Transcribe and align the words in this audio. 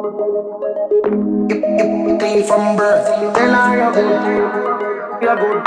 Yep, 0.00 0.08
yep, 1.50 2.18
clean 2.18 2.40
from 2.42 2.74
birth. 2.74 3.04
Tell 3.36 3.52
her 3.52 3.76
you're 3.76 3.92
good. 3.92 4.08
You're 5.20 5.36
good. 5.36 5.60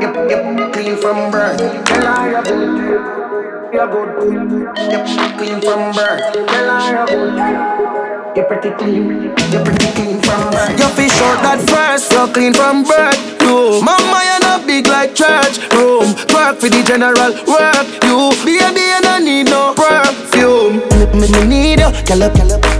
Yep, 0.00 0.30
yep, 0.30 0.72
clean 0.72 0.96
from 0.96 1.32
birth. 1.32 1.58
Tell 1.58 2.06
her 2.06 2.30
you're 2.30 2.42
good. 2.46 3.74
You're 3.74 3.90
good. 3.90 4.10
Yep, 4.78 5.38
clean 5.38 5.60
from 5.60 5.90
birth. 5.90 6.22
Tell 6.32 6.70
her 6.70 6.86
you're 6.86 7.06
good. 7.10 8.36
You're 8.36 8.46
pretty 8.46 8.70
clean. 8.78 9.10
You're 9.50 9.64
pretty 9.64 9.86
clean 9.98 10.22
from 10.22 10.50
birth. 10.52 10.78
Your 10.78 10.90
fish 10.90 11.20
out 11.22 11.42
that 11.42 11.58
first. 11.66 12.12
You're 12.12 12.28
clean 12.28 12.54
from 12.54 12.84
birth. 12.84 13.18
You, 13.42 13.82
mama, 13.82 14.22
you're 14.22 14.38
not 14.38 14.68
big 14.68 14.86
like 14.86 15.16
church 15.16 15.58
room. 15.74 16.14
Work 16.30 16.60
for 16.62 16.70
the 16.70 16.84
general 16.86 17.34
work. 17.42 17.86
You, 18.06 18.30
baby, 18.46 18.86
you 18.86 19.00
don't 19.02 19.24
need 19.24 19.50
no 19.50 19.74
perfume. 19.74 20.78
Me, 21.18 21.26
me 21.26 21.74
need 21.74 21.80
you, 21.80 21.86
up, 21.86 22.06
girl 22.06 22.79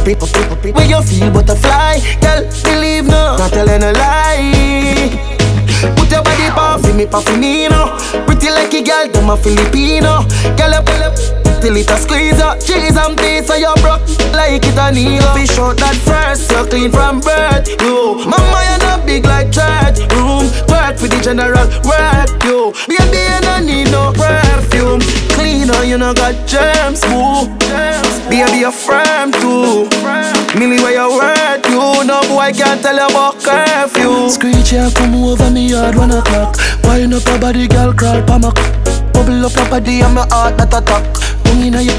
up 0.00 0.08
it, 0.08 0.22
up 0.22 0.28
it, 0.30 0.52
up. 0.52 0.76
Where 0.76 0.86
you 0.86 1.02
feel 1.02 1.30
butterfly, 1.30 2.00
girl, 2.20 2.42
believe 2.64 3.04
no, 3.04 3.36
not 3.36 3.52
telling 3.52 3.82
a 3.82 3.92
lie. 3.92 5.10
Put 5.96 6.10
your 6.10 6.22
body 6.22 6.48
off 6.56 6.80
for 6.82 6.94
me, 6.94 7.04
Puffinino. 7.06 7.96
Pretty 8.26 8.50
like 8.50 8.72
a 8.72 8.82
girl, 8.82 9.16
I'm 9.16 9.30
a 9.30 9.36
Filipino. 9.36 10.24
Girl, 10.56 10.74
up, 10.74 10.88
up, 10.88 11.16
till 11.60 11.76
it 11.76 11.90
a 11.90 11.96
squeeze 11.96 12.40
up. 12.40 12.60
Cheese 12.60 12.96
and 12.96 13.16
peace, 13.18 13.46
so 13.46 13.54
you 13.56 13.72
broke 13.80 14.00
like 14.32 14.64
it 14.64 14.78
a 14.78 14.92
needle. 14.92 15.32
Fish 15.34 15.58
out 15.58 15.76
that 15.76 15.96
first, 15.96 16.50
you're 16.50 16.66
clean 16.66 16.90
from 16.90 17.20
birth. 17.20 17.68
You, 17.80 18.24
mama, 18.24 18.60
you're 18.68 18.80
not 18.80 19.04
big 19.04 19.24
like 19.24 19.52
church 19.52 20.00
room. 20.16 20.48
Work 20.68 20.96
for 20.96 21.08
the 21.08 21.20
general 21.22 21.68
work. 21.84 22.28
You, 22.44 22.72
baby, 22.88 23.20
you 23.20 23.60
need 23.66 23.79
no. 23.79 23.79
Cleaner, 23.79 23.79
you 25.90 25.98
know 25.98 26.14
got 26.14 26.46
germs, 26.46 27.02
woo. 27.10 27.50
Baby, 28.30 28.62
you're 28.62 28.70
firm 28.70 29.32
too. 29.32 29.90
Millie, 30.54 30.78
where 30.78 30.94
you 30.94 31.18
work, 31.18 31.66
you 31.66 32.06
no 32.06 32.22
boy 32.30 32.46
I 32.46 32.52
can't 32.52 32.80
tell 32.80 32.94
you 32.94 33.06
about 33.10 33.42
curfew. 33.42 34.30
Screech, 34.30 34.70
yeah, 34.70 34.88
come 34.94 35.16
over 35.16 35.50
me 35.50 35.66
yard 35.70 35.96
one 35.96 36.12
o'clock. 36.12 36.56
Wind 36.84 37.12
up 37.12 37.26
your 37.26 37.40
body, 37.40 37.66
girl, 37.66 37.92
crawl 37.92 38.22
pa 38.22 38.38
my 38.38 38.54
Bubble 39.10 39.44
up 39.44 39.56
your 39.56 39.68
body 39.68 40.00
and 40.02 40.14
my 40.14 40.26
heart 40.30 40.56
that 40.58 40.70
attack. 40.70 41.02
Tongue 41.42 41.66
inna 41.66 41.82
your 41.82 41.98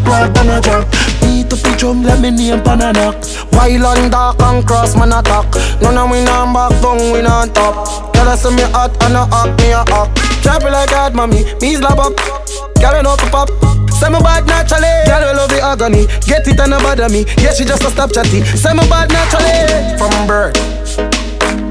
blood 0.00 0.32
and 0.38 0.56
a 0.56 0.60
drop. 0.64 0.88
Beat 1.20 1.52
up 1.52 1.60
the 1.60 1.76
drum, 1.76 2.04
let 2.04 2.20
me 2.20 2.30
name 2.30 2.64
pan 2.64 2.80
a 2.80 2.92
knock. 2.94 3.20
Wild 3.52 3.98
and 4.00 4.10
dark 4.10 4.40
and 4.40 4.66
cross 4.66 4.96
man 4.96 5.12
attack. 5.12 5.44
None 5.82 5.98
of 5.98 6.08
we 6.08 6.24
not 6.24 6.54
back 6.56 6.72
down, 6.80 7.12
we 7.12 7.20
not 7.20 7.54
top. 7.54 8.14
Girl, 8.14 8.28
I 8.32 8.36
see 8.36 8.48
me 8.56 8.62
hot 8.72 8.96
and 9.04 9.12
a 9.12 9.26
hot, 9.28 9.52
me 9.60 9.72
a 9.72 9.84
hot. 9.92 10.08
It 10.46 10.72
like 10.72 10.88
that, 10.88 11.12
mommy, 11.14 11.44
me 11.60 11.74
slap 11.74 11.98
up. 11.98 12.45
Girl, 12.80 12.96
you 12.96 13.02
know 13.02 13.16
to 13.16 13.30
pop. 13.30 13.48
Say 13.96 14.10
me 14.10 14.20
bad 14.20 14.44
naturally, 14.46 14.92
girl 15.08 15.24
we 15.24 15.32
love 15.32 15.48
the 15.48 15.60
agony. 15.62 16.04
Get 16.28 16.46
it 16.46 16.60
and 16.60 16.72
bother 16.84 17.08
me, 17.08 17.24
yeah 17.40 17.54
she 17.54 17.64
just 17.64 17.82
a 17.82 17.88
stop 17.88 18.12
chatty 18.12 18.44
Say 18.44 18.74
me 18.74 18.84
bad 18.92 19.08
naturally, 19.08 19.96
from 19.96 20.26
birth. 20.26 20.52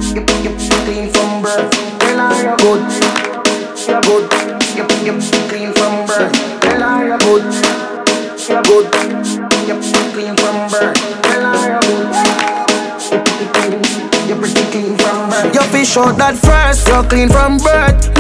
Yep, 0.10 0.26
yep, 0.42 0.58
clean 0.90 1.14
from 1.14 1.44
birth. 1.44 1.70
Good. 2.02 2.82
You're 3.86 4.02
good. 4.02 4.26
Yep, 4.74 4.90
yep, 5.06 5.22
clean 5.50 5.72
from 5.78 6.08
birth. 6.10 6.34
Tell 6.62 6.82
her 6.82 7.06
you're 7.06 7.22
good. 7.22 7.46
You're 8.50 8.64
good. 8.66 8.90
Yep, 9.70 9.82
clean 10.18 10.34
from 10.34 10.58
birth. 10.74 10.98
Tell 11.22 11.46
her 11.46 11.62
you're 11.70 11.86
good. 11.86 12.10
You're 14.26 14.40
pretty 14.42 14.64
clean 14.72 14.98
from 14.98 15.30
birth. 15.30 15.54
Your 15.54 15.64
fish 15.70 15.96
out 15.98 16.18
that 16.18 16.36
first, 16.42 16.88
you're 16.88 17.04
clean 17.04 17.30
from 17.30 17.60
birth 17.60 18.15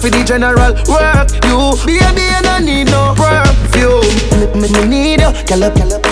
for 0.00 0.08
the 0.08 0.24
general 0.24 0.72
work 0.88 1.28
You, 1.44 1.76
baby 1.84 2.24
you 2.24 2.40
don't 2.40 2.64
need 2.64 2.88
no 2.88 3.12
perfume. 3.12 4.00
Me, 4.40 4.48
me, 4.56 4.68
me 4.72 4.82
need 4.88 5.20
you, 5.20 5.30
girl 5.44 5.64
up, 5.68 5.76
girl 5.76 5.92
up 5.92 6.06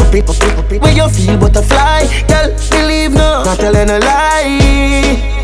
Up 0.00 0.14
it, 0.16 0.24
up 0.24 0.72
it, 0.72 0.80
Where 0.80 0.96
you 0.96 1.06
feel 1.12 1.36
butterfly 1.36 2.08
Girl, 2.26 2.48
believe 2.72 3.12
no, 3.12 3.44
not 3.44 3.58
telling 3.60 3.90
a 3.90 3.98
lie. 4.00 5.36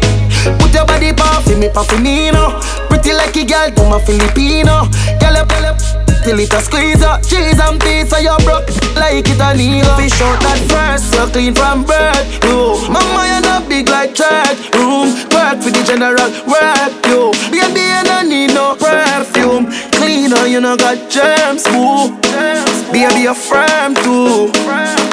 Put 0.58 0.72
your 0.72 0.86
body 0.86 1.12
off 1.20 1.44
for 1.44 1.56
me, 1.56 1.68
Puffinino 1.68 2.56
oh. 2.56 2.86
Pretty 2.88 3.12
like 3.12 3.36
a 3.36 3.44
girl, 3.44 3.86
I'm 3.86 3.92
a 3.92 3.98
Filipino. 4.00 4.88
Girl 5.20 5.36
up, 5.36 5.48
girl 5.52 5.66
up 5.66 5.78
Till 6.24 6.40
it 6.40 6.52
a 6.52 6.60
squeeze 6.60 7.02
up 7.02 7.22
Cheese 7.22 7.60
and 7.60 7.82
so 8.08 8.18
you 8.18 8.36
broke 8.42 8.66
like 8.96 9.28
it 9.28 9.40
a 9.40 9.54
needle. 9.54 9.94
Fish 9.96 10.20
out 10.20 10.40
that 10.42 10.58
first, 10.66 11.14
you're 11.14 11.28
clean 11.28 11.54
from 11.54 11.84
birth 11.84 12.26
You, 12.42 12.80
mama, 12.90 13.22
you're 13.28 13.44
not 13.44 13.68
big 13.68 13.88
like 13.88 14.14
church 14.14 14.58
room. 14.74 15.14
Work 15.30 15.62
for 15.62 15.70
the 15.70 15.82
general 15.86 16.30
work, 16.46 16.81
Cleaner, 20.22 20.46
you 20.46 20.60
know 20.60 20.76
got 20.76 21.10
germs, 21.10 21.66
woo 21.74 22.14
Baby, 22.94 23.26
you're 23.26 23.34
firm 23.34 23.92
too. 24.06 24.46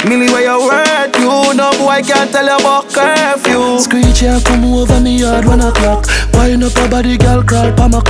Millie, 0.06 0.30
where 0.30 0.46
you 0.46 0.70
work, 0.70 1.18
you 1.18 1.58
No 1.58 1.74
boy 1.82 1.98
I 1.98 2.02
can't 2.04 2.30
tell 2.32 2.46
you 2.46 2.54
about 2.54 2.94
curfew. 2.94 3.80
Screech, 3.80 4.22
yeah, 4.22 4.40
come 4.46 4.66
over 4.66 5.00
me 5.00 5.18
yard 5.18 5.46
one 5.46 5.62
o'clock. 5.62 6.06
Wind 6.34 6.64
up 6.64 6.78
your 6.78 6.90
body, 6.90 7.18
girl, 7.18 7.42
crawl 7.42 7.74
pa 7.74 7.88
my 7.88 8.06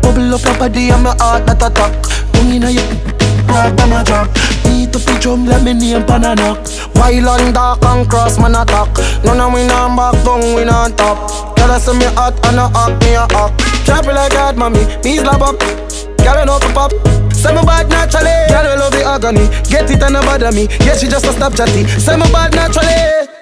Bubble 0.00 0.32
up 0.32 0.40
your 0.40 0.56
body 0.56 0.88
and 0.88 1.02
my 1.04 1.14
heart 1.20 1.44
that 1.44 1.60
attack 1.60 1.92
Tongue 2.32 2.56
inna 2.56 2.70
your 2.70 2.88
blood 3.44 3.78
and 3.84 3.92
a 3.92 4.00
drop. 4.08 4.32
Beat 4.64 4.96
up 4.96 5.04
the 5.04 5.18
drum, 5.20 5.44
let 5.44 5.62
me 5.62 5.74
name 5.74 6.06
pan 6.06 6.24
a 6.24 6.34
knock. 6.34 6.64
Wild 6.96 7.44
and 7.44 7.52
dark 7.52 7.84
and 7.84 8.08
cross 8.08 8.38
man 8.40 8.56
attack 8.56 8.88
None 9.20 9.36
of 9.36 9.52
we 9.52 9.68
not 9.68 9.92
back 9.92 10.16
down, 10.24 10.40
we 10.56 10.64
not 10.64 10.96
top. 10.96 11.28
Girl, 11.58 11.72
I 11.72 11.78
see 11.78 11.92
me 11.92 12.06
hot 12.16 12.40
and 12.48 12.56
a 12.56 12.72
hot, 12.72 12.96
me 13.04 13.20
a 13.20 13.28
hot 13.36 13.52
Drop 13.84 14.08
it 14.08 14.16
like 14.16 14.32
that, 14.32 14.56
mommy, 14.56 14.80
me 15.04 15.18
slap 15.18 15.42
up 15.44 16.07
Girl, 16.28 16.40
you 16.40 16.44
know 16.44 16.58
to 16.58 16.68
pop. 16.74 16.92
Say 17.32 17.54
me 17.54 17.62
bad 17.64 17.88
naturally. 17.88 18.28
Girl, 18.52 18.68
we 18.68 18.76
love 18.76 18.92
the 18.92 19.02
agony. 19.02 19.48
Get 19.70 19.90
it 19.90 20.02
and 20.02 20.12
no 20.12 20.20
bother 20.20 20.52
me. 20.52 20.68
Yeah, 20.84 20.94
she 20.94 21.08
just 21.08 21.24
a 21.24 21.32
stop 21.32 21.54
chatty 21.54 21.86
Say 21.86 22.16
me 22.16 22.30
bad 22.30 22.54
naturally 22.54 23.37